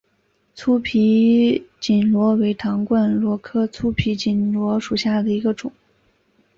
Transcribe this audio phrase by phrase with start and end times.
[0.55, 5.71] 粗皮鬘螺为唐冠螺科粗皮鬘螺属下的一个种。